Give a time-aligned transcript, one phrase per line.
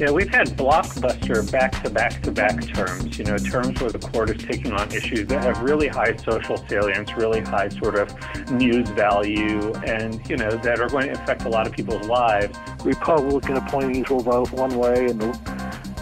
[0.00, 3.98] Yeah, we've had blockbuster back to back to back terms, you know, terms where the
[3.98, 8.50] court is taking on issues that have really high social salience, really high sort of
[8.50, 12.58] news value, and, you know, that are going to affect a lot of people's lives.
[12.82, 15.38] Republican appointees will vote one way, and the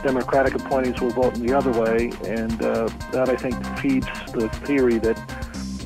[0.04, 4.48] Democratic appointees will vote in the other way, and uh, that, I think, feeds the
[4.62, 5.18] theory that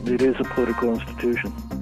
[0.04, 1.81] it is a political institution.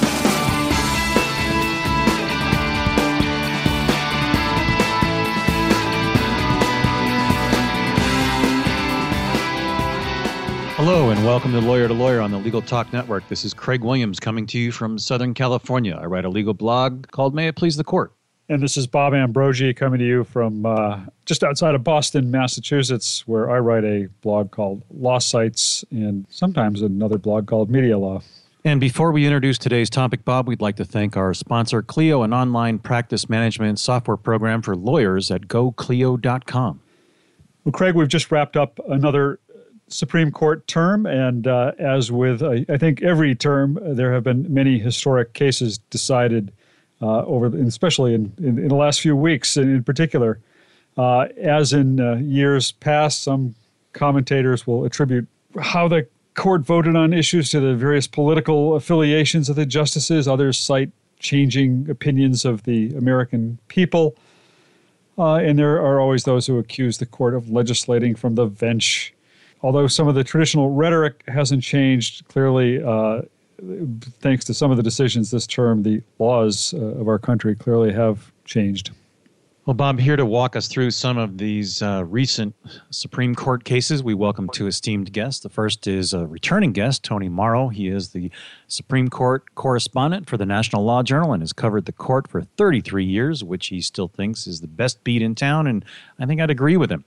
[10.83, 13.29] Hello, and welcome to Lawyer to Lawyer on the Legal Talk Network.
[13.29, 15.95] This is Craig Williams coming to you from Southern California.
[15.95, 18.11] I write a legal blog called May It Please the Court.
[18.49, 23.27] And this is Bob Ambrogi coming to you from uh, just outside of Boston, Massachusetts,
[23.27, 28.23] where I write a blog called Law Sites and sometimes another blog called Media Law.
[28.65, 32.33] And before we introduce today's topic, Bob, we'd like to thank our sponsor, Clio, an
[32.33, 36.81] online practice management software program for lawyers at goclio.com.
[37.65, 39.39] Well, Craig, we've just wrapped up another
[39.93, 44.51] Supreme Court term, and uh, as with uh, I think every term, there have been
[44.53, 46.51] many historic cases decided
[47.01, 50.39] uh, over, especially in, in, in, the last few weeks, in, in particular.
[50.97, 53.55] Uh, as in uh, years past, some
[53.93, 55.27] commentators will attribute
[55.59, 60.27] how the court voted on issues to the various political affiliations of the justices.
[60.27, 64.15] Others cite changing opinions of the American people.
[65.17, 69.13] Uh, and there are always those who accuse the court of legislating from the bench
[69.63, 73.21] although some of the traditional rhetoric hasn't changed, clearly, uh,
[74.19, 77.93] thanks to some of the decisions this term, the laws uh, of our country clearly
[77.93, 78.91] have changed.
[79.67, 82.55] Well, Bob, here to walk us through some of these uh, recent
[82.89, 85.41] Supreme Court cases, we welcome two esteemed guests.
[85.41, 87.67] The first is a returning guest, Tony Mauro.
[87.67, 88.31] He is the
[88.67, 93.05] Supreme Court correspondent for the National Law Journal and has covered the court for 33
[93.05, 95.85] years, which he still thinks is the best beat in town, and
[96.17, 97.05] I think I'd agree with him.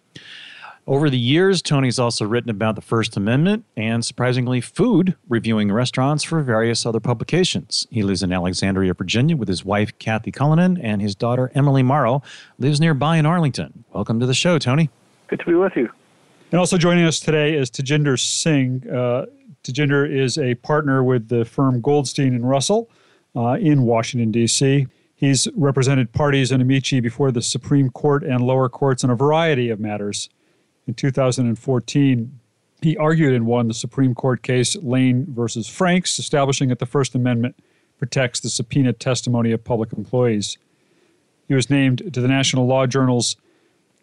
[0.87, 6.23] Over the years, Tony's also written about the First Amendment and, surprisingly, food, reviewing restaurants
[6.25, 7.87] for various other publications.
[7.91, 12.23] He lives in Alexandria, Virginia, with his wife, Kathy Cullinan, and his daughter, Emily Mauro,
[12.59, 13.85] lives nearby in Arlington.
[13.95, 14.91] Welcome to the show, Tony.
[15.29, 15.89] Good to be with you.
[16.53, 18.87] And also joining us today is Tejinder Singh.
[18.87, 19.25] Uh,
[19.63, 22.91] Tejinder is a partner with the firm Goldstein and Russell
[23.35, 24.87] uh, in Washington, D.C.
[25.17, 29.71] He's represented parties and amici before the Supreme Court and lower courts on a variety
[29.71, 30.29] of matters
[30.87, 32.41] in 2014,
[32.83, 37.15] he argued and won the Supreme Court case Lane versus Franks, establishing that the First
[37.15, 37.57] Amendment
[37.99, 40.59] protects the subpoena testimony of public employees.
[41.49, 43.37] He was named to the National Law Journal's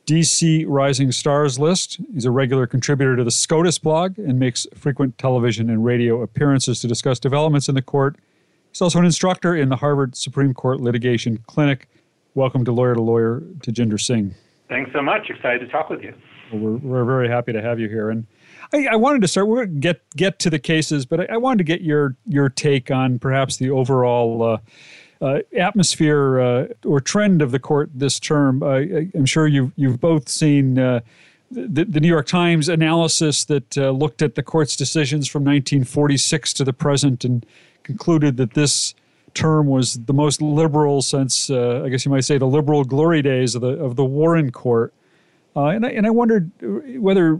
[0.07, 1.99] DC Rising Stars list.
[2.11, 6.79] He's a regular contributor to the SCOTUS blog and makes frequent television and radio appearances
[6.81, 8.15] to discuss developments in the court.
[8.71, 11.87] He's also an instructor in the Harvard Supreme Court Litigation Clinic.
[12.33, 14.33] Welcome to Lawyer to Lawyer, Tejinder Singh.
[14.69, 15.29] Thanks so much.
[15.29, 16.13] Excited to talk with you.
[16.51, 18.09] We're, we're very happy to have you here.
[18.09, 18.27] And
[18.73, 19.47] I, I wanted to start.
[19.47, 22.15] We're going to get get to the cases, but I, I, wanted to get your
[22.25, 24.43] your take on perhaps the overall.
[24.43, 24.57] Uh,
[25.21, 28.63] uh, atmosphere uh, or trend of the court this term.
[28.63, 31.01] I, am sure you've you've both seen uh,
[31.51, 36.53] the, the, New York Times analysis that uh, looked at the court's decisions from 1946
[36.53, 37.45] to the present and
[37.83, 38.95] concluded that this
[39.33, 43.21] term was the most liberal since uh, I guess you might say the liberal glory
[43.21, 44.93] days of the of the Warren Court.
[45.55, 47.39] Uh, and, I, and I wondered whether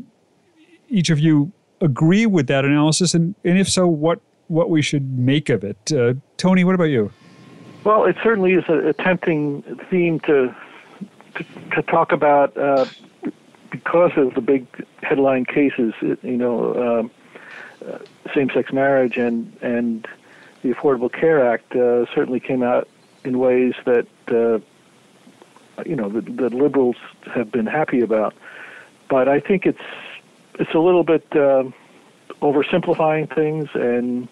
[0.90, 5.18] each of you agree with that analysis, and, and if so, what, what we should
[5.18, 5.92] make of it.
[5.92, 7.12] Uh, Tony, what about you?
[7.84, 10.54] Well, it certainly is a, a tempting theme to,
[11.36, 11.46] to,
[11.76, 12.86] to talk about uh,
[13.72, 14.68] because of the big
[15.02, 17.12] headline cases, you know, um,
[17.88, 17.98] uh,
[18.36, 20.08] same-sex marriage and and
[20.62, 22.88] the Affordable Care Act uh, certainly came out
[23.24, 24.60] in ways that uh,
[25.86, 26.98] you know the, the liberals
[27.34, 28.34] have been happy about.
[29.10, 29.82] But I think it's
[30.56, 31.64] it's a little bit uh,
[32.42, 34.28] oversimplifying things, and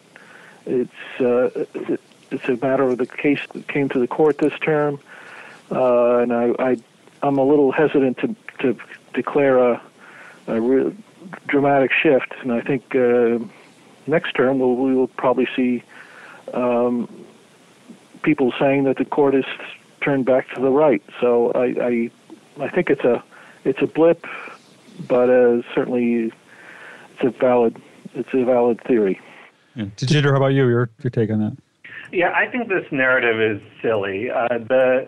[0.65, 2.01] it's uh, it,
[2.31, 4.99] it's a matter of the case that came to the court this term,
[5.71, 6.77] uh, and I, I
[7.23, 8.77] I'm a little hesitant to to
[9.13, 9.81] declare a,
[10.47, 10.93] a real
[11.47, 13.39] dramatic shift, and I think uh,
[14.07, 15.83] next term we'll, we will probably see
[16.53, 17.25] um,
[18.21, 19.45] people saying that the court is
[20.01, 21.03] turned back to the right.
[21.21, 22.11] So I, I,
[22.65, 23.23] I think it's a,
[23.63, 24.25] it's a blip,
[25.07, 26.31] but uh, certainly
[27.13, 27.81] it's a valid,
[28.13, 29.19] it's a valid theory.
[29.75, 29.85] Yeah.
[29.97, 30.67] Tejinder, how about you?
[30.67, 31.57] Your your take on that?
[32.11, 34.29] Yeah, I think this narrative is silly.
[34.31, 35.07] Uh, the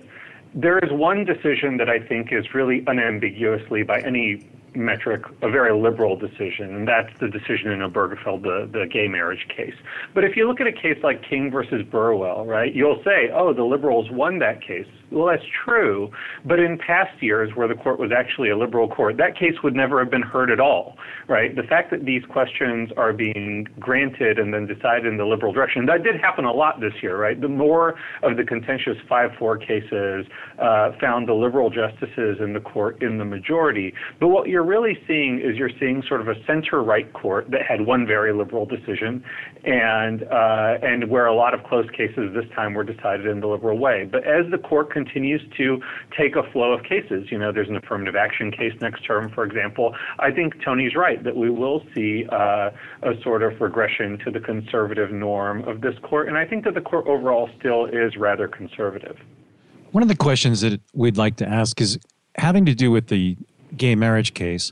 [0.54, 5.74] there is one decision that I think is really unambiguously, by any metric a very
[5.74, 9.74] liberal decision, and that's the decision in Obergefell, the, the gay marriage case.
[10.14, 13.54] But if you look at a case like King versus Burwell, right, you'll say, oh,
[13.54, 14.88] the liberals won that case.
[15.12, 16.10] Well, that's true,
[16.46, 19.76] but in past years where the court was actually a liberal court, that case would
[19.76, 20.96] never have been heard at all,
[21.28, 21.54] right?
[21.54, 25.86] The fact that these questions are being granted and then decided in the liberal direction,
[25.88, 27.40] that did happen a lot this year, right?
[27.40, 33.02] The more of the contentious 5-4 cases uh, found the liberal justices in the court
[33.04, 33.94] in the majority.
[34.22, 37.86] But what you're really seeing is you're seeing sort of a center-right court that had
[37.86, 39.26] one very liberal decision,
[39.66, 43.48] and uh, and where a lot of close cases this time were decided in the
[43.48, 44.08] liberal way.
[44.10, 45.82] But as the court continues to
[46.18, 47.28] take a flow of cases.
[47.32, 49.96] You know, there's an affirmative action case next term, for example.
[50.20, 52.70] I think Tony's right that we will see uh,
[53.04, 56.74] a sort of regression to the conservative norm of this court, and I think that
[56.74, 59.18] the court overall still is rather conservative.
[59.92, 62.00] One of the questions that we'd like to ask is
[62.36, 63.38] having to do with the
[63.76, 64.72] gay marriage case,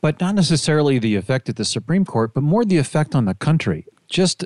[0.00, 3.34] but not necessarily the effect at the Supreme Court, but more the effect on the
[3.34, 3.86] country.
[4.08, 4.44] Just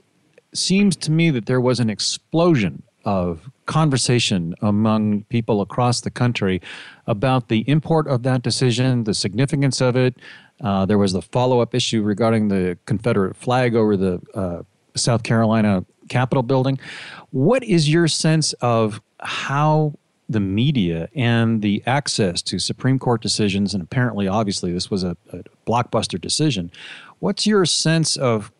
[0.55, 6.61] seems to me that there was an explosion of conversation among people across the country
[7.07, 10.17] about the import of that decision, the significance of it.
[10.61, 14.63] Uh, there was the follow up issue regarding the Confederate flag over the uh,
[14.97, 16.81] South Carolina Capitol building.
[17.31, 19.95] What is your sense of how
[20.29, 25.17] the media and the access to Supreme Court decisions, and apparently, obviously, this was a,
[25.33, 26.73] a blockbuster decision.
[27.21, 28.53] What's your sense of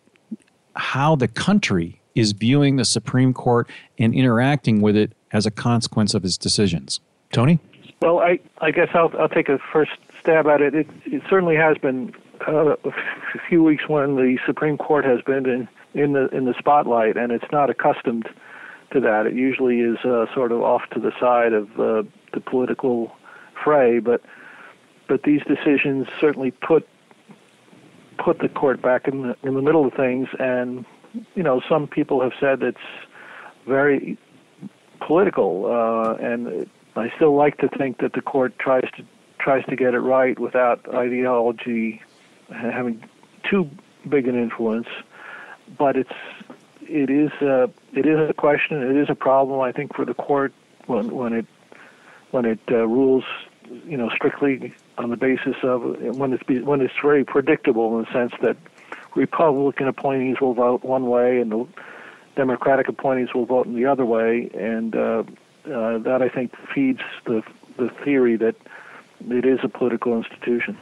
[0.75, 3.69] how the country is viewing the Supreme Court
[3.99, 7.01] and interacting with it as a consequence of its decisions.
[7.33, 7.59] Tony?
[8.03, 10.75] Well, I, I guess I'll, I'll take a first stab at it.
[10.75, 12.15] It, it certainly has been
[12.47, 12.93] uh, a
[13.49, 17.33] few weeks when the Supreme Court has been in, in the in the spotlight, and
[17.33, 18.29] it's not accustomed
[18.93, 19.27] to that.
[19.27, 22.03] It usually is uh, sort of off to the side of uh,
[22.33, 23.13] the political
[23.63, 24.23] fray, but
[25.09, 26.89] but these decisions certainly put
[28.19, 30.85] put the court back in the in the middle of things and
[31.35, 32.79] you know, some people have said it's
[33.67, 34.19] very
[35.01, 39.05] political, uh, and I still like to think that the court tries to
[39.39, 42.03] tries to get it right without ideology
[42.51, 43.03] having
[43.49, 43.71] too
[44.09, 44.89] big an influence.
[45.79, 46.13] But it's
[46.83, 48.83] it is a, it is a question.
[48.83, 49.61] It is a problem.
[49.61, 50.53] I think for the court
[50.87, 51.47] when when it
[52.33, 53.25] when it uh, rules,
[53.87, 55.83] you know, strictly on the basis of
[56.17, 58.57] when it's when it's very predictable in the sense that
[59.15, 61.67] Republican appointees will vote one way and the
[62.37, 65.25] Democratic appointees will vote in the other way, and uh,
[65.67, 67.43] uh, that I think feeds the
[67.77, 68.55] the theory that
[69.29, 70.79] it is a political institution.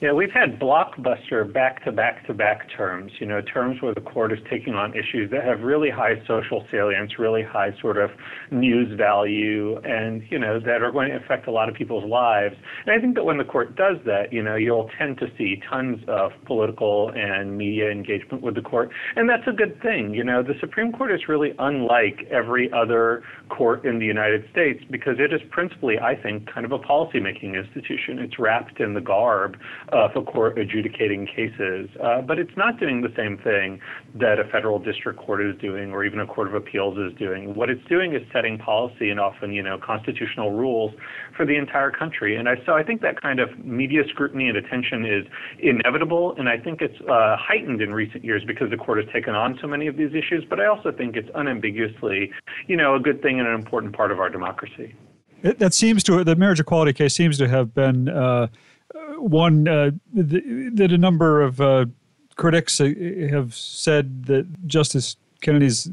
[0.00, 4.00] Yeah, we've had blockbuster back to back to back terms, you know, terms where the
[4.00, 8.08] court is taking on issues that have really high social salience, really high sort of
[8.50, 12.54] news value, and, you know, that are going to affect a lot of people's lives.
[12.86, 15.60] And I think that when the court does that, you know, you'll tend to see
[15.68, 18.88] tons of political and media engagement with the court.
[19.16, 20.14] And that's a good thing.
[20.14, 24.82] You know, the Supreme Court is really unlike every other court in the United States
[24.90, 28.18] because it is principally, I think, kind of a policymaking institution.
[28.18, 29.58] It's wrapped in the garb
[29.92, 33.80] of a court adjudicating cases, uh, but it's not doing the same thing
[34.14, 37.54] that a federal district court is doing or even a court of appeals is doing.
[37.54, 40.92] What it's doing is setting policy and often, you know, constitutional rules
[41.36, 42.36] for the entire country.
[42.36, 45.26] And I, so I think that kind of media scrutiny and attention is
[45.58, 49.34] inevitable, and I think it's uh, heightened in recent years because the court has taken
[49.34, 50.44] on so many of these issues.
[50.48, 52.30] But I also think it's unambiguously,
[52.66, 54.94] you know, a good thing and an important part of our democracy.
[55.42, 58.08] It, that seems to the marriage equality case seems to have been.
[58.08, 58.48] Uh,
[59.20, 61.86] one uh, that a number of uh,
[62.36, 62.92] critics uh,
[63.30, 65.88] have said that Justice Kennedy's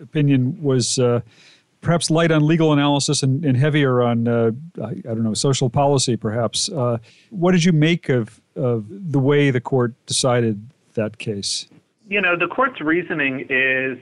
[0.00, 1.20] opinion was uh,
[1.80, 4.50] perhaps light on legal analysis and, and heavier on uh,
[4.82, 6.68] I, I, don't know social policy, perhaps.
[7.30, 11.66] What did you make of of the way the court decided that case?
[12.08, 13.98] You know, the court's reasoning is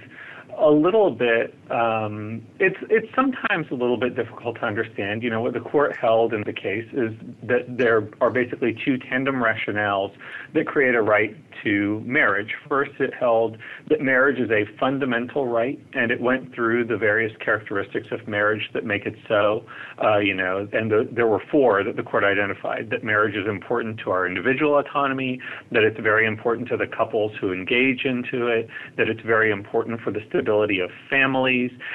[0.57, 1.55] a little bit.
[1.71, 5.23] Um, it's it's sometimes a little bit difficult to understand.
[5.23, 7.13] You know what the court held in the case is
[7.45, 10.13] that there are basically two tandem rationales
[10.55, 12.55] that create a right to marriage.
[12.69, 13.59] First, it held
[13.89, 18.69] that marriage is a fundamental right, and it went through the various characteristics of marriage
[18.75, 19.65] that make it so.
[20.03, 23.47] Uh, you know, and the, there were four that the court identified: that marriage is
[23.47, 28.49] important to our individual autonomy, that it's very important to the couples who engage into
[28.49, 30.95] it, that it's very important for the stability of of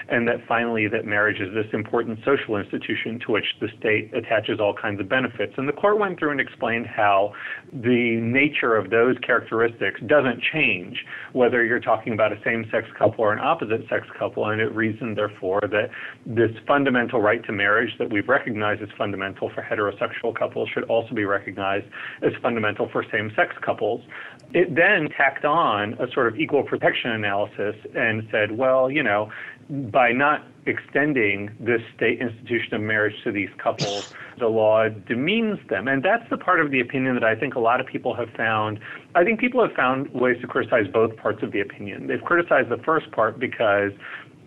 [0.09, 4.59] and that finally that marriage is this important social institution to which the state attaches
[4.59, 5.53] all kinds of benefits.
[5.57, 7.33] And the court went through and explained how
[7.71, 10.97] the nature of those characteristics doesn't change
[11.33, 15.61] whether you're talking about a same-sex couple or an opposite-sex couple, and it reasoned therefore
[15.61, 15.89] that
[16.25, 21.13] this fundamental right to marriage that we've recognized as fundamental for heterosexual couples should also
[21.13, 21.85] be recognized
[22.21, 24.01] as fundamental for same-sex couples.
[24.53, 29.31] It then tacked on a sort of equal protection analysis and said, well, you know,
[29.69, 35.87] by not extending this state institution of marriage to these couples, the law demeans them.
[35.87, 38.29] And that's the part of the opinion that I think a lot of people have
[38.31, 38.79] found.
[39.15, 42.07] I think people have found ways to criticize both parts of the opinion.
[42.07, 43.91] They've criticized the first part because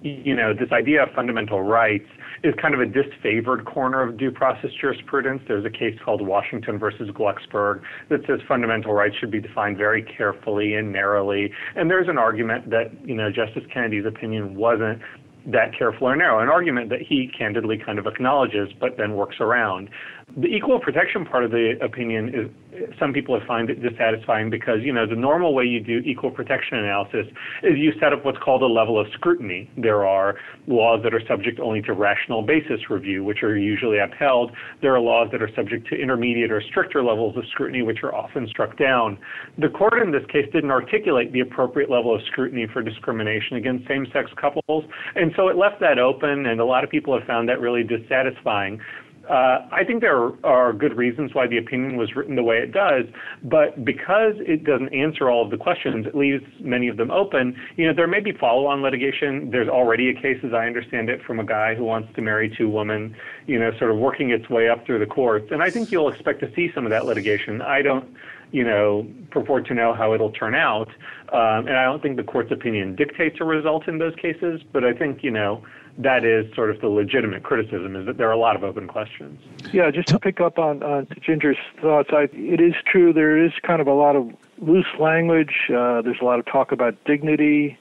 [0.02, 2.08] you know, this idea of fundamental rights
[2.42, 5.42] is kind of a disfavored corner of due process jurisprudence.
[5.48, 10.02] There's a case called Washington versus Glucksberg that says fundamental rights should be defined very
[10.02, 11.50] carefully and narrowly.
[11.74, 15.00] And there's an argument that, you know, Justice Kennedy's opinion wasn't
[15.46, 19.36] that careful or narrow, an argument that he candidly kind of acknowledges but then works
[19.40, 19.88] around.
[20.34, 24.80] The equal protection part of the opinion is some people have find it dissatisfying because,
[24.82, 27.26] you know, the normal way you do equal protection analysis
[27.62, 29.70] is you set up what's called a level of scrutiny.
[29.78, 30.34] There are
[30.66, 34.50] laws that are subject only to rational basis review, which are usually upheld.
[34.82, 38.14] There are laws that are subject to intermediate or stricter levels of scrutiny, which are
[38.14, 39.16] often struck down.
[39.58, 43.86] The court in this case didn't articulate the appropriate level of scrutiny for discrimination against
[43.88, 47.26] same sex couples, and so it left that open, and a lot of people have
[47.26, 48.80] found that really dissatisfying.
[49.28, 52.72] Uh, I think there are good reasons why the opinion was written the way it
[52.72, 53.04] does,
[53.42, 57.56] but because it doesn't answer all of the questions, it leaves many of them open.
[57.76, 59.50] You know, there may be follow-on litigation.
[59.50, 62.54] There's already a case, as I understand it, from a guy who wants to marry
[62.56, 63.16] two women.
[63.46, 66.08] You know, sort of working its way up through the courts, and I think you'll
[66.08, 67.62] expect to see some of that litigation.
[67.62, 68.08] I don't,
[68.52, 70.88] you know, purport to know how it'll turn out,
[71.32, 74.62] um, and I don't think the court's opinion dictates a result in those cases.
[74.72, 75.64] But I think, you know
[75.98, 78.86] that is sort of the legitimate criticism is that there are a lot of open
[78.86, 79.40] questions.
[79.72, 83.52] Yeah, just to pick up on, on Ginger's thoughts, I, it is true there is
[83.62, 85.54] kind of a lot of loose language.
[85.70, 87.78] Uh, there's a lot of talk about dignity.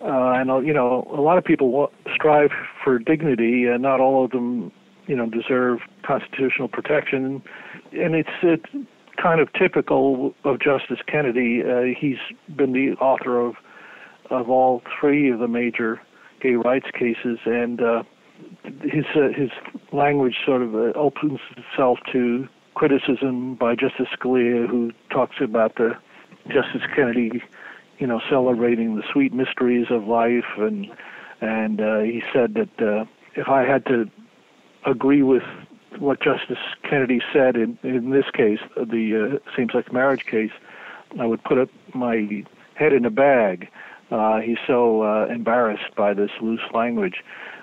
[0.00, 2.52] Uh, and, you know, a lot of people strive
[2.84, 4.70] for dignity, and not all of them,
[5.06, 7.42] you know, deserve constitutional protection.
[7.92, 8.66] And it's, it's
[9.16, 11.64] kind of typical of Justice Kennedy.
[11.64, 12.18] Uh, he's
[12.54, 13.56] been the author of,
[14.30, 16.00] of all three of the major
[16.44, 18.02] rights cases, and uh,
[18.82, 19.50] his uh, his
[19.92, 25.90] language sort of uh, opens itself to criticism by Justice Scalia, who talks about the
[26.46, 27.42] Justice Kennedy,
[27.98, 30.86] you know, celebrating the sweet mysteries of life, and
[31.40, 33.04] and uh, he said that uh,
[33.34, 34.10] if I had to
[34.86, 35.42] agree with
[35.98, 40.52] what Justice Kennedy said in in this case, the uh, same-sex marriage case,
[41.18, 43.68] I would put up my head in a bag.
[44.10, 47.16] Uh, he's so uh, embarrassed by this loose language,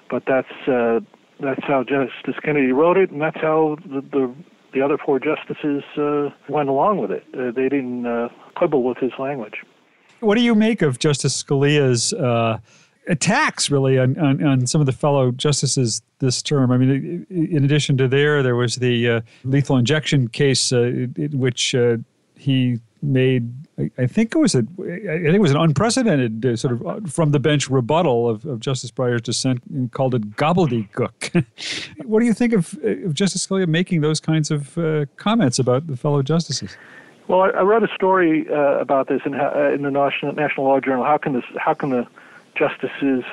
[0.10, 1.00] but that's uh,
[1.40, 4.34] that's how Justice Kennedy wrote it, and that's how the the,
[4.74, 7.24] the other four justices uh, went along with it.
[7.34, 9.64] Uh, they didn't uh, quibble with his language.
[10.20, 12.60] What do you make of Justice Scalia's uh,
[13.08, 16.72] attacks, really, on, on, on, some of the fellow justices this term?
[16.72, 21.32] I mean, in addition to there, there was the uh, lethal injection case, uh, in
[21.34, 21.98] which uh,
[22.38, 23.66] he made
[23.98, 27.00] I think it was a, I think it was an unprecedented uh, sort of uh,
[27.08, 31.46] from the bench rebuttal of, of Justice Breyer's dissent and called it gobbledygook.
[32.06, 35.60] what do you think of, uh, of Justice Scalia making those kinds of uh, comments
[35.60, 36.78] about the fellow justices?
[37.28, 40.68] Well, I, I wrote a story uh, about this in, uh, in the National, National
[40.68, 41.04] Law Journal.
[41.04, 41.46] How can this?
[41.58, 42.08] How can the
[42.58, 43.26] justices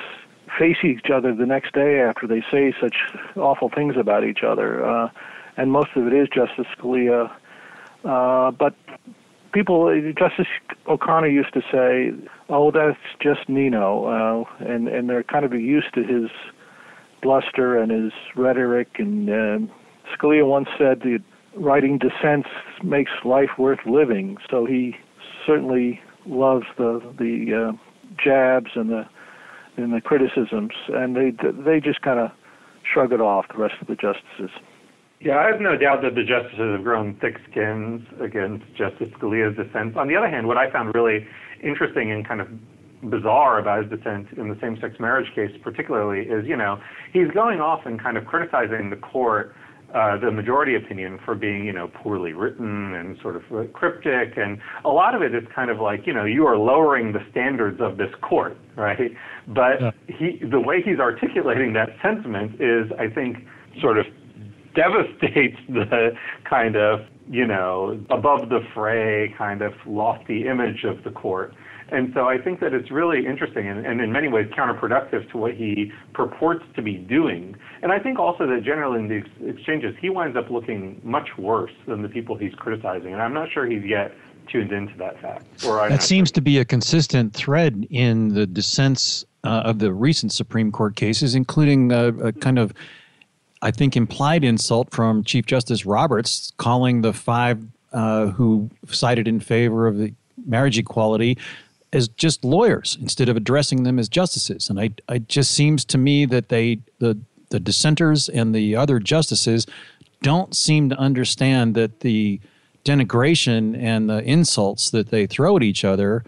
[0.57, 2.97] face each other the next day after they say such
[3.37, 5.09] awful things about each other?
[5.55, 7.31] and most of it is Justice Scalia.
[8.03, 8.75] but
[9.53, 10.47] people, Justice
[10.87, 12.11] O'Connor used to say,
[12.49, 16.29] "Oh, that's just Nino," uh, and and they're kind of used to his
[17.21, 18.89] bluster and his rhetoric.
[18.97, 19.73] And uh,
[20.13, 21.19] Scalia once said that
[21.55, 22.49] writing dissents
[22.83, 24.37] makes life worth living.
[24.49, 24.95] So he
[25.45, 27.77] certainly loves the the uh,
[28.21, 29.05] jabs and the
[29.77, 32.31] and the criticisms, and they they just kind of
[32.91, 33.45] shrug it off.
[33.49, 34.51] The rest of the justices.
[35.23, 39.55] Yeah, I have no doubt that the justices have grown thick skins against Justice Scalia's
[39.55, 39.95] dissent.
[39.95, 41.25] On the other hand, what I found really
[41.63, 42.49] interesting and kind of
[43.09, 46.77] bizarre about his dissent in the same-sex marriage case, particularly, is you know
[47.13, 49.55] he's going off and kind of criticizing the court,
[49.95, 54.57] uh, the majority opinion, for being you know poorly written and sort of cryptic, and
[54.83, 57.79] a lot of it is kind of like you know you are lowering the standards
[57.79, 59.15] of this court, right?
[59.47, 59.91] But yeah.
[60.07, 63.47] he, the way he's articulating that sentiment is, I think,
[63.79, 64.05] sort of
[64.75, 66.11] devastates the
[66.49, 71.53] kind of, you know, above the fray kind of lofty image of the court.
[71.89, 75.37] And so I think that it's really interesting and, and in many ways counterproductive to
[75.37, 77.55] what he purports to be doing.
[77.83, 81.71] And I think also that generally in these exchanges, he winds up looking much worse
[81.87, 83.13] than the people he's criticizing.
[83.13, 84.13] And I'm not sure he's yet
[84.51, 85.45] tuned into that fact.
[85.65, 90.31] Or that seems to be a consistent thread in the dissents uh, of the recent
[90.31, 92.73] Supreme Court cases, including a, a kind of,
[93.63, 99.39] I think, implied insult from Chief Justice Roberts calling the five uh, who cited in
[99.39, 100.13] favor of the
[100.45, 101.37] marriage equality
[101.93, 104.69] as just lawyers instead of addressing them as justices.
[104.69, 107.17] And I, it just seems to me that they, the,
[107.51, 109.65] the dissenters and the other justices,
[110.21, 112.41] don't seem to understand that the
[112.83, 116.25] denigration and the insults that they throw at each other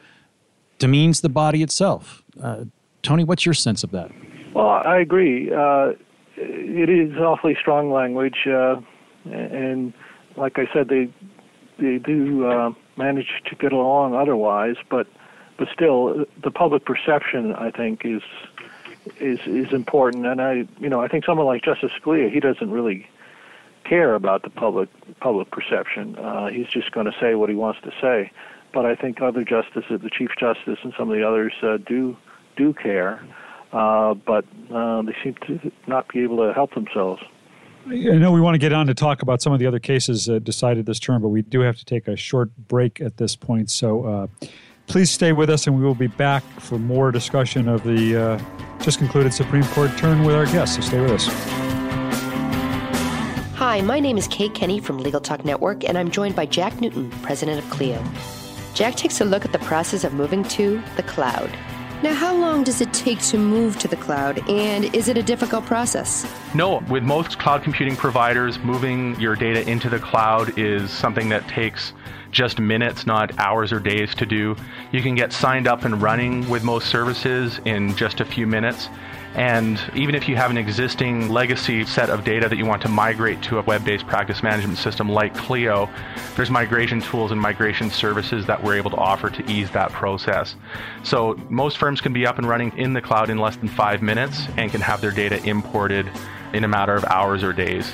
[0.80, 2.24] demeans the body itself.
[2.42, 2.66] Uh,
[3.02, 4.10] Tony, what's your sense of that?
[4.54, 5.52] Well, I agree.
[5.52, 5.94] Uh,
[6.38, 8.82] it is awfully strong language, uh,
[9.26, 9.94] and
[10.36, 11.10] like I said, they
[11.78, 15.08] they do uh, manage to get along otherwise, but
[15.58, 18.22] but still, the public perception, I think, is
[19.20, 20.26] is is important.
[20.26, 23.08] And I, you know, I think someone like Justice Scalia, he doesn't really
[23.84, 24.90] care about the public
[25.20, 26.18] public perception.
[26.18, 28.32] Uh, he's just going to say what he wants to say.
[28.74, 32.18] But I think other justices, the Chief Justice and some of the others, uh, do
[32.58, 33.24] do care.
[33.76, 37.22] Uh, but uh, they seem to not be able to help themselves.
[37.88, 40.30] I know we want to get on to talk about some of the other cases
[40.30, 43.36] uh, decided this term, but we do have to take a short break at this
[43.36, 43.70] point.
[43.70, 44.48] So uh,
[44.88, 48.80] please stay with us, and we will be back for more discussion of the uh,
[48.82, 50.78] just concluded Supreme Court turn with our guests.
[50.78, 51.28] So stay with us.
[53.56, 56.80] Hi, my name is Kate Kenny from Legal Talk Network, and I'm joined by Jack
[56.80, 58.02] Newton, president of Clio.
[58.74, 61.52] Jack takes a look at the process of moving to the cloud.
[62.06, 65.24] Now, how long does it take to move to the cloud, and is it a
[65.24, 66.32] difficult process?
[66.54, 71.48] No, with most cloud computing providers, moving your data into the cloud is something that
[71.48, 71.94] takes
[72.30, 74.56] just minutes, not hours or days to do.
[74.92, 78.88] You can get signed up and running with most services in just a few minutes.
[79.36, 82.88] And even if you have an existing legacy set of data that you want to
[82.88, 85.90] migrate to a web based practice management system like Clio,
[86.38, 90.56] there's migration tools and migration services that we're able to offer to ease that process.
[91.04, 94.02] So most firms can be up and running in the cloud in less than five
[94.02, 96.10] minutes and can have their data imported
[96.54, 97.92] in a matter of hours or days.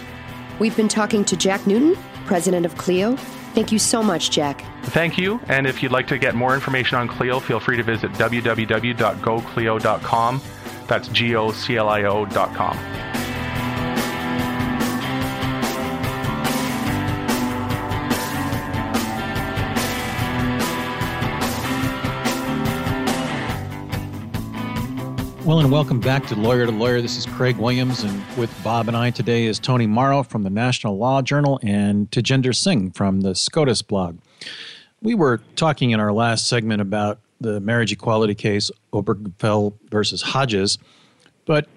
[0.60, 3.16] We've been talking to Jack Newton, president of Clio.
[3.56, 4.64] Thank you so much, Jack.
[4.84, 5.40] Thank you.
[5.48, 10.42] And if you'd like to get more information on Clio, feel free to visit www.goclio.com.
[10.92, 12.78] That's G O C L I O dot com.
[25.46, 27.02] Well, and welcome back to Lawyer to Lawyer.
[27.02, 30.50] This is Craig Williams, and with Bob and I today is Tony Mauro from the
[30.50, 34.18] National Law Journal and Tejinder Singh from the SCOTUS blog.
[35.02, 40.78] We were talking in our last segment about the marriage equality case, Obergefell versus Hodges.
[41.46, 41.68] But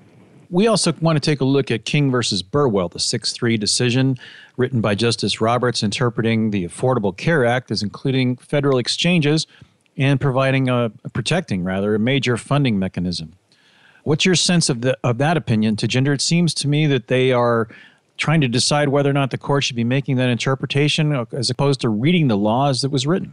[0.50, 4.16] we also want to take a look at King versus Burwell, the 6 3 decision
[4.57, 9.46] written by Justice Roberts interpreting the Affordable Care Act as including federal exchanges
[9.96, 13.33] and providing a, protecting rather a major funding mechanism.
[14.05, 16.12] What's your sense of the of that opinion, Tejinder?
[16.12, 17.68] It seems to me that they are
[18.16, 21.50] trying to decide whether or not the court should be making that interpretation uh, as
[21.50, 23.33] opposed to reading the law as it was written.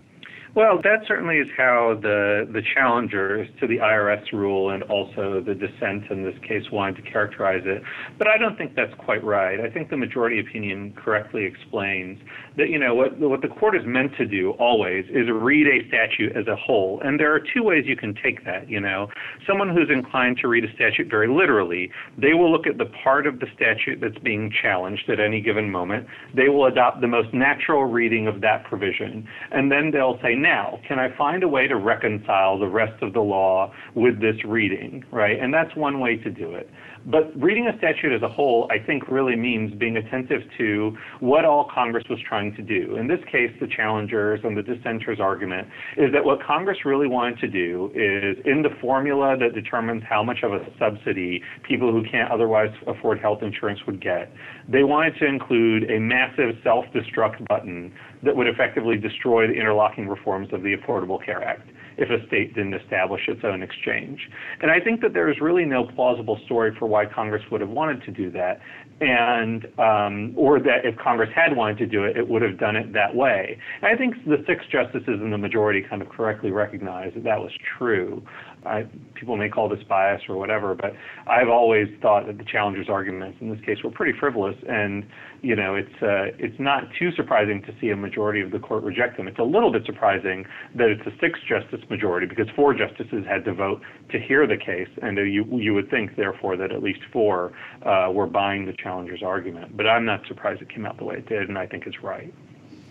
[0.54, 5.56] Well, that certainly is how the the challengers to the IRS rule and also the
[5.56, 7.82] dissent in this case wanted to characterize it.
[8.18, 9.62] But I don't think that's quite right.
[9.62, 12.20] I think the majority opinion correctly explains
[12.58, 15.88] that you know what what the court is meant to do always is read a
[15.88, 18.70] statute as a whole, and there are two ways you can take that.
[18.70, 19.08] You know,
[19.48, 23.28] someone who's inclined to read a statute very literally, they will look at the part
[23.28, 26.08] of the statute that's being challenged at any given moment.
[26.36, 30.80] They will adopt the most natural reading of that provision, and then they'll say now,
[30.88, 35.04] can I find a way to reconcile the rest of the law with this reading,
[35.12, 35.40] right?
[35.40, 36.70] And that's one way to do it.
[37.06, 41.46] But reading a statute as a whole, I think, really means being attentive to what
[41.46, 42.98] all Congress was trying to do.
[42.98, 47.40] In this case, the challengers and the dissenters' argument is that what Congress really wanted
[47.40, 52.04] to do is, in the formula that determines how much of a subsidy people who
[52.04, 54.32] can't otherwise afford health insurance would get,
[54.70, 57.92] they wanted to include a massive self destruct button
[58.24, 61.68] that would effectively destroy the interlocking reforms of the Affordable Care Act
[62.02, 64.20] if a state didn't establish its own exchange.
[64.62, 67.70] And I think that there is really no plausible story for why Congress would have
[67.70, 68.60] wanted to do that,
[69.02, 72.76] and um, or that if Congress had wanted to do it, it would have done
[72.76, 73.58] it that way.
[73.82, 77.40] And I think the six justices in the majority kind of correctly recognized that that
[77.40, 78.24] was true.
[78.66, 80.94] I, people may call this bias or whatever, but
[81.28, 85.06] I've always thought that the challengers' arguments in this case were pretty frivolous, and
[85.42, 88.84] you know, it's uh, it's not too surprising to see a majority of the court
[88.84, 89.28] reject them.
[89.28, 90.46] It's a little bit surprising
[90.76, 94.90] that it's a six-justice majority because four justices had to vote to hear the case,
[95.02, 99.24] and you you would think, therefore, that at least four uh, were buying the challengers'
[99.24, 99.76] argument.
[99.76, 102.04] But I'm not surprised it came out the way it did, and I think it's
[102.04, 102.34] right.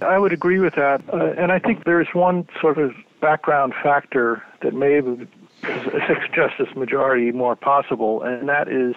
[0.01, 4.43] I would agree with that, uh, and I think there's one sort of background factor
[4.63, 5.29] that may have
[6.09, 8.95] six justice majority more possible, and that is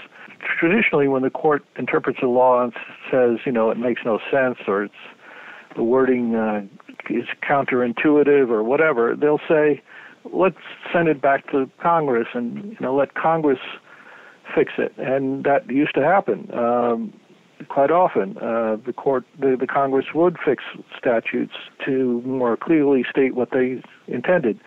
[0.59, 2.73] traditionally when the court interprets a law and
[3.09, 4.93] says, you know, it makes no sense or it's
[5.75, 6.61] the wording uh,
[7.09, 9.81] is counterintuitive or whatever, they'll say,
[10.31, 10.57] let's
[10.91, 13.59] send it back to Congress and you know let Congress
[14.55, 16.49] fix it, and that used to happen.
[16.53, 17.13] Um,
[17.69, 20.63] quite often, uh, the court, the, the Congress would fix
[20.97, 21.53] statutes
[21.85, 24.59] to more clearly state what they intended.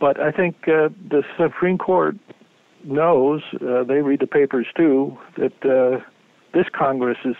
[0.00, 2.16] But I think uh, the Supreme Court
[2.84, 6.04] knows, uh, they read the papers too, that uh,
[6.52, 7.36] this Congress is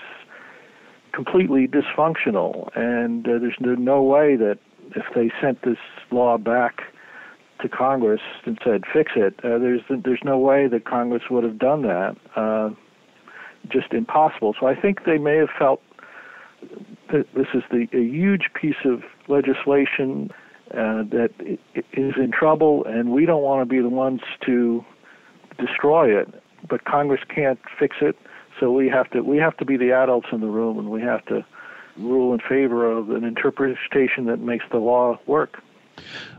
[1.13, 4.59] completely dysfunctional, and uh, there's no way that
[4.95, 5.79] if they sent this
[6.11, 6.83] law back
[7.61, 11.59] to Congress and said fix it, uh, there's there's no way that Congress would have
[11.59, 12.77] done that.
[13.69, 14.55] Just impossible.
[14.61, 15.83] So I think they may have felt
[17.11, 20.31] that this is the a huge piece of legislation
[20.73, 21.31] uh, that
[21.93, 24.85] is in trouble, and we don't want to be the ones to
[25.59, 26.29] destroy it.
[26.69, 28.17] But Congress can't fix it,
[28.59, 31.01] so we have to we have to be the adults in the room, and we
[31.03, 31.45] have to
[31.97, 35.63] rule in favor of an interpretation that makes the law work.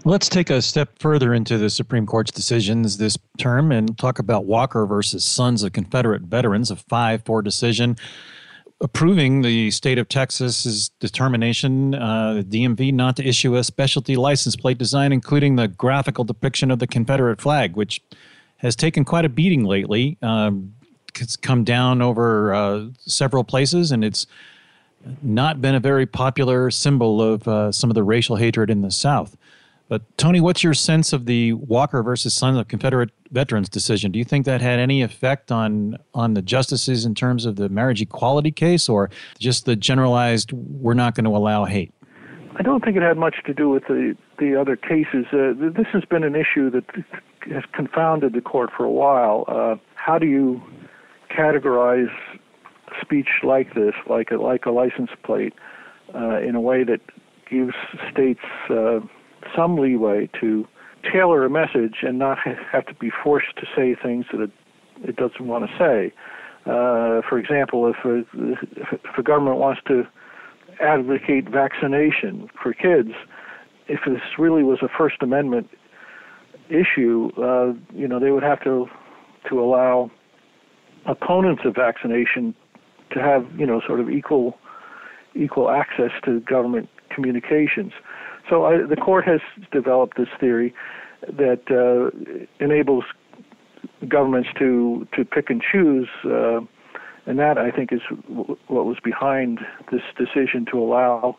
[0.05, 4.45] Let's take a step further into the Supreme Court's decisions this term and talk about
[4.45, 7.97] Walker versus Sons of Confederate Veterans, a 5 4 decision
[8.81, 14.55] approving the state of Texas's determination, uh, the DMV, not to issue a specialty license
[14.55, 18.01] plate design, including the graphical depiction of the Confederate flag, which
[18.57, 20.17] has taken quite a beating lately.
[20.21, 20.73] Um,
[21.19, 24.27] it's come down over uh, several places, and it's
[25.21, 28.91] not been a very popular symbol of uh, some of the racial hatred in the
[28.91, 29.35] South.
[29.89, 34.11] But Tony, what's your sense of the Walker versus Sons of Confederate Veterans decision?
[34.11, 37.69] Do you think that had any effect on on the justices in terms of the
[37.69, 41.93] marriage equality case, or just the generalized "we're not going to allow hate"?
[42.57, 45.25] I don't think it had much to do with the the other cases.
[45.31, 46.85] Uh, this has been an issue that
[47.51, 49.45] has confounded the court for a while.
[49.47, 50.61] Uh, how do you
[51.29, 52.11] categorize
[53.01, 55.53] speech like this, like a, like a license plate,
[56.15, 57.01] uh, in a way that
[57.49, 57.73] gives
[58.11, 58.99] states uh,
[59.55, 60.67] some leeway to
[61.11, 62.37] tailor a message and not
[62.71, 64.51] have to be forced to say things that it,
[65.03, 66.13] it doesn't want to say.
[66.65, 68.23] Uh, for example, if a,
[68.75, 70.03] if a government wants to
[70.81, 73.11] advocate vaccination for kids,
[73.87, 75.69] if this really was a First Amendment
[76.69, 78.87] issue, uh, you know, they would have to
[79.49, 80.11] to allow
[81.05, 82.53] opponents of vaccination
[83.11, 84.57] to have, you know, sort of equal
[85.35, 87.93] equal access to government communications.
[88.49, 90.73] So I, the court has developed this theory
[91.27, 92.11] that uh,
[92.63, 93.03] enables
[94.07, 96.59] governments to to pick and choose, uh,
[97.25, 99.59] and that I think is w- what was behind
[99.91, 101.37] this decision to allow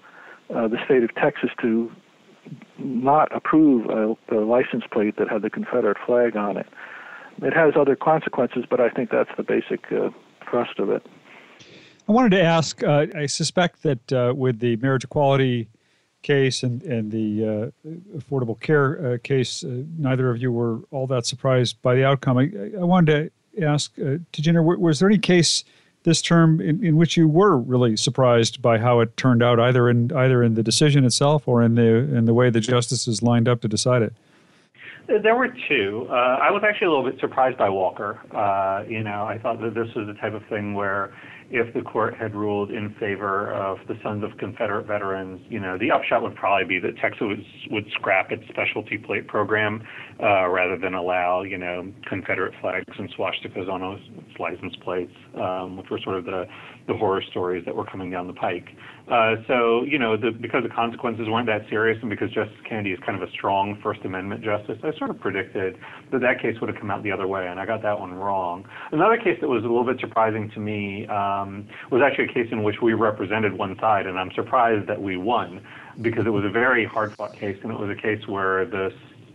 [0.54, 1.90] uh, the state of Texas to
[2.78, 6.66] not approve a, a license plate that had the Confederate flag on it.
[7.42, 10.10] It has other consequences, but I think that's the basic uh,
[10.48, 11.06] thrust of it.
[12.08, 12.82] I wanted to ask.
[12.82, 15.68] Uh, I suspect that uh, with the marriage equality
[16.22, 21.06] case and, and the uh, Affordable Care uh, case, uh, neither of you were all
[21.06, 22.38] that surprised by the outcome.
[22.38, 25.64] I, I wanted to ask, uh, Tejinder, was there any case
[26.04, 29.88] this term in, in which you were really surprised by how it turned out, either
[29.90, 31.82] in either in the decision itself or in the
[32.16, 34.12] in the way the justices lined up to decide it?
[35.08, 36.06] There were two.
[36.10, 38.20] Uh, I was actually a little bit surprised by Walker.
[38.30, 41.14] Uh, you know, I thought that this was the type of thing where
[41.50, 45.78] if the court had ruled in favor of the Sons of Confederate Veterans, you know,
[45.78, 49.82] the upshot would probably be that Texas would, would scrap its specialty plate program
[50.22, 55.78] uh, rather than allow, you know, Confederate flags and swastikas on its license plates, um,
[55.78, 56.44] which were sort of the,
[56.86, 58.68] the horror stories that were coming down the pike.
[59.10, 62.92] Uh, so, you know, the, because the consequences weren't that serious and because Justice Kennedy
[62.92, 65.78] is kind of a strong First Amendment justice, I sort of predicted
[66.12, 68.12] that that case would have come out the other way, and I got that one
[68.12, 68.66] wrong.
[68.92, 72.48] Another case that was a little bit surprising to me um, was actually a case
[72.52, 75.62] in which we represented one side, and I'm surprised that we won
[76.02, 78.90] because it was a very hard fought case, and it was a case where the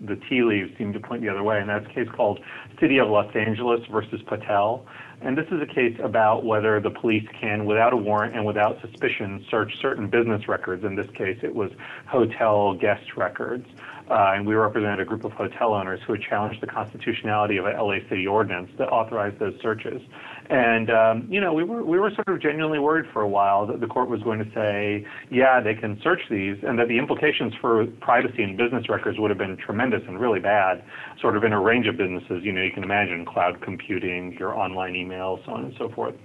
[0.06, 2.40] the tea leaves seemed to point the other way, and that's a case called
[2.80, 4.86] City of Los Angeles versus Patel.
[5.24, 8.82] And this is a case about whether the police can, without a warrant and without
[8.82, 10.84] suspicion, search certain business records.
[10.84, 11.72] In this case, it was
[12.08, 13.66] hotel guest records.
[14.10, 17.66] Uh, and we represented a group of hotel owners who had challenged the constitutionality of
[17.66, 20.02] a LA city ordinance that authorized those searches.
[20.50, 23.66] And um, you know, we were we were sort of genuinely worried for a while
[23.68, 26.98] that the court was going to say, yeah, they can search these, and that the
[26.98, 30.84] implications for privacy and business records would have been tremendous and really bad,
[31.22, 32.44] sort of in a range of businesses.
[32.44, 36.16] You know, you can imagine cloud computing, your online email, so on and so forth.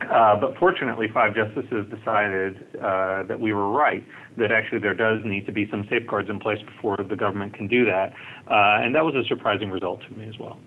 [0.00, 4.04] Uh, but fortunately, five justices decided uh, that we were right,
[4.36, 7.66] that actually there does need to be some safeguards in place before the government can
[7.66, 8.12] do that.
[8.48, 10.58] Uh, and that was a surprising result to me as well.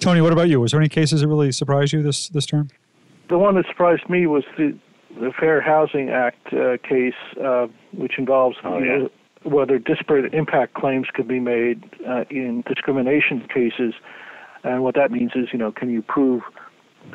[0.00, 0.60] Tony, what about you?
[0.60, 2.68] Was there any cases that really surprised you this, this term?
[3.28, 4.76] The one that surprised me was the,
[5.20, 9.08] the Fair Housing Act uh, case, uh, which involves oh, yeah.
[9.42, 11.84] whether disparate impact claims could be made
[12.30, 13.94] in discrimination cases.
[14.64, 16.42] And what that means is, you know, can you prove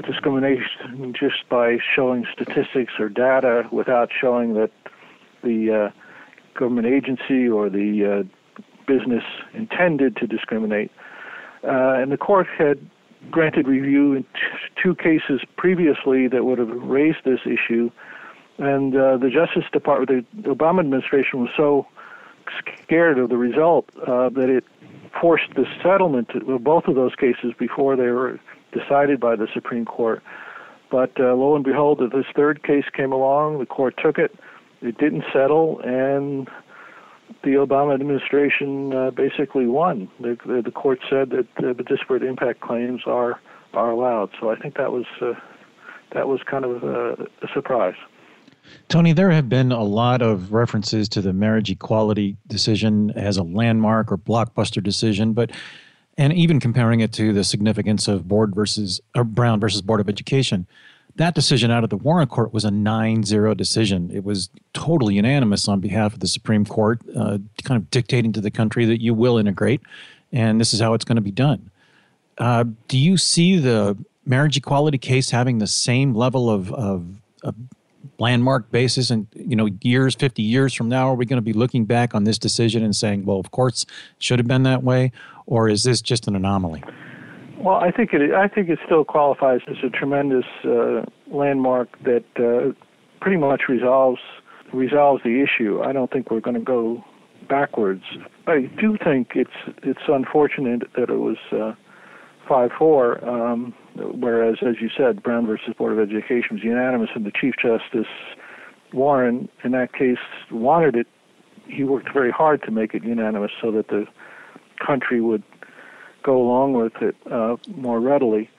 [0.03, 4.71] discrimination just by showing statistics or data without showing that
[5.43, 10.91] the uh, government agency or the uh, business intended to discriminate.
[11.65, 12.79] Uh, and the court had
[13.31, 14.29] granted review in t-
[14.81, 17.89] two cases previously that would have raised this issue.
[18.57, 21.87] And uh, the Justice Department, the Obama administration was so
[22.83, 24.63] scared of the result uh, that it
[25.19, 28.39] forced the settlement of both of those cases before they were
[28.71, 30.21] decided by the Supreme Court.
[30.91, 33.59] But uh, lo and behold, this third case came along.
[33.59, 34.37] The court took it.
[34.81, 36.47] It didn't settle, and
[37.43, 40.09] the Obama administration uh, basically won.
[40.19, 43.39] The, the, the, court said that uh, the disparate impact claims are
[43.73, 44.29] are allowed.
[44.39, 45.33] So I think that was uh,
[46.13, 47.95] that was kind of a, a surprise.
[48.87, 53.43] Tony, there have been a lot of references to the marriage equality decision as a
[53.43, 55.51] landmark or blockbuster decision, but
[56.17, 60.65] and even comparing it to the significance of board versus Brown versus Board of Education.
[61.17, 64.11] That decision out of the Warren Court was a 9-0 decision.
[64.13, 68.41] It was totally unanimous on behalf of the Supreme Court, uh, kind of dictating to
[68.41, 69.81] the country that you will integrate,
[70.33, 71.69] and this is how it's going to be done.
[72.37, 77.05] Uh, do you see the marriage equality case having the same level of, of,
[77.43, 77.55] of
[78.17, 81.53] landmark basis and you know years 50 years from now are we going to be
[81.53, 83.89] looking back on this decision and saying well of course it
[84.23, 85.11] should have been that way
[85.47, 86.83] or is this just an anomaly
[87.57, 92.25] well i think it i think it still qualifies as a tremendous uh, landmark that
[92.37, 92.73] uh,
[93.21, 94.21] pretty much resolves
[94.73, 97.03] resolves the issue i don't think we're going to go
[97.47, 98.03] backwards
[98.47, 101.73] i do think it's it's unfortunate that it was uh,
[102.47, 107.25] five four, um, whereas as you said, Brown versus Board of Education was unanimous, and
[107.25, 108.11] the Chief Justice
[108.93, 110.17] Warren, in that case,
[110.51, 111.07] wanted it.
[111.67, 114.05] He worked very hard to make it unanimous so that the
[114.85, 115.43] country would
[116.25, 118.49] go along with it uh, more readily.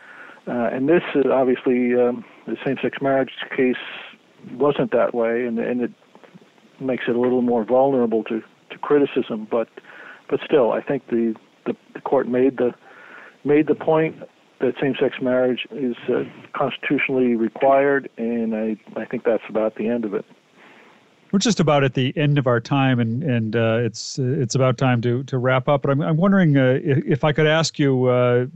[0.46, 3.84] Uh, and this, uh, obviously, um, the same-sex marriage case
[4.52, 5.92] wasn't that way, and, and it
[6.78, 9.48] makes it a little more vulnerable to, to criticism.
[9.50, 9.68] But,
[10.30, 11.34] but still, I think the,
[11.66, 12.72] the, the court made the
[13.44, 14.16] made the point
[14.60, 20.04] that same-sex marriage is uh, constitutionally required, and I, I think that's about the end
[20.04, 20.24] of it.
[21.36, 24.78] We're just about at the end of our time, and and uh, it's it's about
[24.78, 25.82] time to to wrap up.
[25.82, 28.46] But I'm I'm wondering uh, if I could ask you, uh,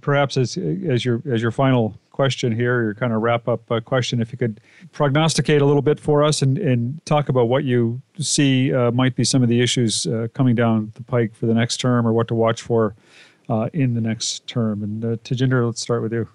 [0.00, 3.78] perhaps as as your as your final question here, your kind of wrap up uh,
[3.78, 7.62] question, if you could prognosticate a little bit for us and and talk about what
[7.62, 11.46] you see uh, might be some of the issues uh, coming down the pike for
[11.46, 12.96] the next term, or what to watch for
[13.72, 14.82] in the next term.
[14.82, 16.28] And Tejinder, let's start with you.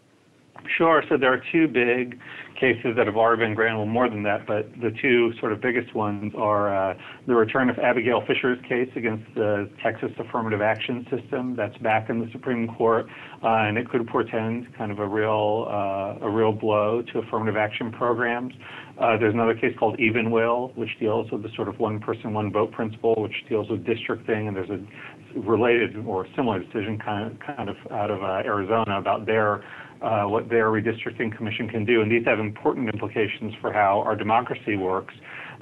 [0.78, 1.04] Sure.
[1.10, 2.18] So there are two big
[2.60, 5.62] cases that have already been granted, well, more than that, but the two sort of
[5.62, 6.94] biggest ones are uh,
[7.28, 11.56] the return of Abigail Fisher's case against the Texas affirmative action system.
[11.56, 13.06] That's back in the Supreme Court,
[13.44, 17.56] uh, and it could portend kind of a real uh, a real blow to affirmative
[17.56, 18.54] action programs.
[19.00, 22.52] Uh, there's another case called Evenwel, which deals with the sort of one person, one
[22.52, 27.40] vote principle, which deals with districting, and there's a related or similar decision kind of,
[27.40, 29.64] kind of out of uh, Arizona about their
[30.02, 34.16] uh, what their redistricting commission can do, and these have important implications for how our
[34.16, 35.14] democracy works.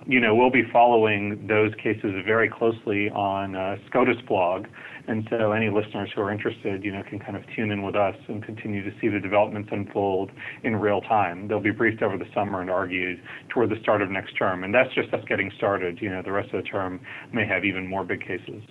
[0.06, 4.68] You know, we'll be following those cases very closely on uh, SCOTUS blog,
[5.08, 7.96] and so any listeners who are interested, you know, can kind of tune in with
[7.96, 10.32] us and continue to see the developments unfold
[10.64, 11.48] in real time.
[11.48, 14.74] They'll be briefed over the summer and argued toward the start of next term, and
[14.74, 16.00] that's just us getting started.
[16.02, 17.00] You know, the rest of the term
[17.34, 18.62] may have even more big cases.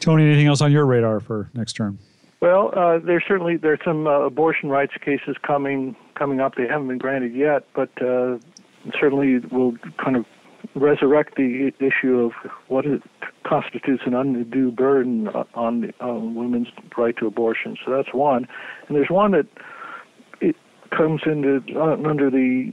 [0.00, 1.98] Tony, anything else on your radar for next term?
[2.40, 6.54] Well, uh, there's certainly there's some uh, abortion rights cases coming coming up.
[6.54, 8.38] They haven't been granted yet, but uh,
[8.98, 10.24] certainly will kind of
[10.74, 12.32] resurrect the issue of
[12.68, 13.02] what it
[13.44, 17.76] constitutes an undue burden on, on women's right to abortion.
[17.84, 18.46] So that's one,
[18.86, 19.46] and there's one that
[20.40, 20.56] it
[20.90, 22.72] comes into uh, under the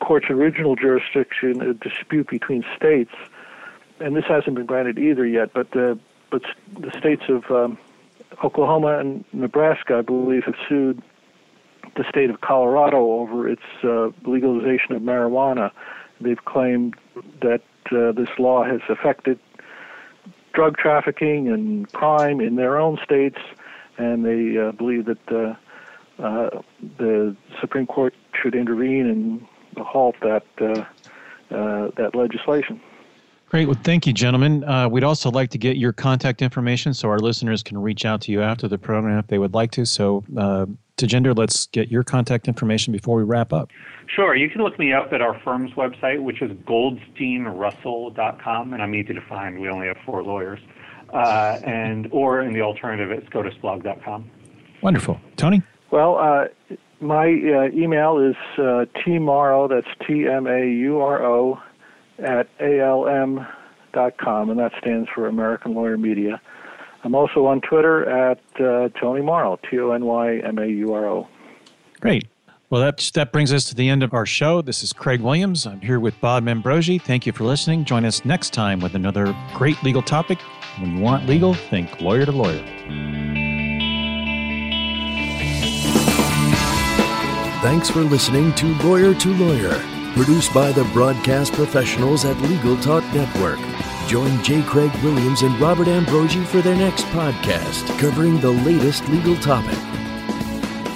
[0.00, 3.12] court's original jurisdiction, a dispute between states,
[4.00, 5.52] and this hasn't been granted either yet.
[5.52, 5.98] But the
[6.30, 6.42] but
[6.78, 7.78] the states of um,
[8.42, 11.02] Oklahoma and Nebraska, I believe, have sued
[11.96, 15.70] the state of Colorado over its uh, legalization of marijuana.
[16.20, 16.94] They've claimed
[17.40, 19.38] that uh, this law has affected
[20.52, 23.38] drug trafficking and crime in their own states,
[23.96, 26.62] and they uh, believe that uh, uh,
[26.98, 29.46] the Supreme Court should intervene and
[29.84, 30.84] halt that uh,
[31.54, 32.80] uh, that legislation.
[33.50, 33.66] Great.
[33.66, 34.62] Well, thank you, gentlemen.
[34.64, 38.20] Uh, we'd also like to get your contact information so our listeners can reach out
[38.22, 39.86] to you after the program if they would like to.
[39.86, 40.66] So, uh,
[40.98, 43.70] Tejinder, let's get your contact information before we wrap up.
[44.06, 44.36] Sure.
[44.36, 49.14] You can look me up at our firm's website, which is goldsteinrussell.com, and I'm easy
[49.14, 49.58] to find.
[49.58, 50.60] We only have four lawyers.
[51.12, 54.30] Uh, and or in the alternative, it's scotusblog.com.
[54.82, 55.18] Wonderful.
[55.36, 55.62] Tony?
[55.90, 56.48] Well, uh,
[57.00, 61.58] my uh, email is uh, tmauro, that's T M A U R O,
[62.18, 66.40] at ALM.com, and that stands for American Lawyer Media.
[67.04, 70.94] I'm also on Twitter at uh, Tony Mauro, T O N Y M A U
[70.94, 71.28] R O.
[72.00, 72.26] Great.
[72.70, 74.60] Well, that, that brings us to the end of our show.
[74.60, 75.66] This is Craig Williams.
[75.66, 76.98] I'm here with Bob Ambrogi.
[76.98, 77.86] Thank you for listening.
[77.86, 80.38] Join us next time with another great legal topic.
[80.78, 82.62] When you want legal, think lawyer to lawyer.
[87.62, 89.82] Thanks for listening to Lawyer to Lawyer,
[90.18, 93.60] produced by the broadcast professionals at Legal Talk Network.
[94.08, 94.62] Join J.
[94.62, 99.78] Craig Williams and Robert Ambrogi for their next podcast covering the latest legal topic.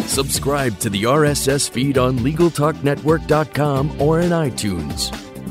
[0.09, 5.32] Subscribe to the RSS feed on LegalTalkNetwork.com or in iTunes.